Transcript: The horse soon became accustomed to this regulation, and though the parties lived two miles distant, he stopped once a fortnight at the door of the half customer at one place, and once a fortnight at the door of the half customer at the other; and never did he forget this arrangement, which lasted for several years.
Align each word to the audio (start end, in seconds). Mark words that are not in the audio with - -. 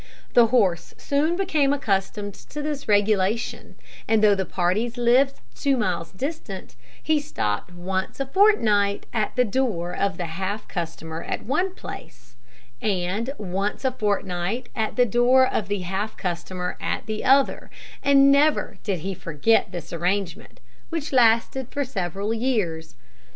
The 0.33 0.47
horse 0.47 0.95
soon 0.97 1.35
became 1.35 1.71
accustomed 1.71 2.33
to 2.33 2.63
this 2.63 2.87
regulation, 2.87 3.75
and 4.07 4.23
though 4.23 4.33
the 4.33 4.47
parties 4.47 4.97
lived 4.97 5.41
two 5.53 5.77
miles 5.77 6.11
distant, 6.11 6.75
he 7.03 7.19
stopped 7.19 7.71
once 7.71 8.19
a 8.19 8.25
fortnight 8.25 9.05
at 9.13 9.35
the 9.35 9.45
door 9.45 9.95
of 9.95 10.17
the 10.17 10.25
half 10.25 10.67
customer 10.67 11.21
at 11.25 11.45
one 11.45 11.75
place, 11.75 12.35
and 12.81 13.29
once 13.37 13.85
a 13.85 13.91
fortnight 13.91 14.69
at 14.75 14.95
the 14.95 15.05
door 15.05 15.45
of 15.45 15.67
the 15.67 15.81
half 15.81 16.17
customer 16.17 16.77
at 16.81 17.05
the 17.05 17.23
other; 17.23 17.69
and 18.01 18.31
never 18.31 18.77
did 18.81 19.01
he 19.01 19.13
forget 19.13 19.71
this 19.71 19.93
arrangement, 19.93 20.59
which 20.89 21.13
lasted 21.13 21.67
for 21.69 21.85
several 21.85 22.33
years. 22.33 22.95